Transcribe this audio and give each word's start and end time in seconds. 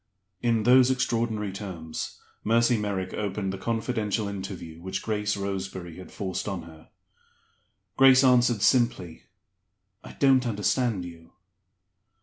In 0.41 0.63
those 0.63 0.89
extraordinary 0.89 1.51
terms 1.51 2.19
Mercy 2.43 2.75
Merrick 2.75 3.13
opened 3.13 3.53
the 3.53 3.59
confidential 3.59 4.27
interview 4.27 4.81
which 4.81 5.03
Grace 5.03 5.37
Roseberry 5.37 5.97
had 5.99 6.11
forced 6.11 6.47
on 6.47 6.63
her. 6.63 6.89
Grace 7.97 8.23
answered, 8.23 8.63
simply, 8.63 9.25
"I 10.03 10.13
don't 10.13 10.47
understand 10.47 11.05
you." 11.05 11.33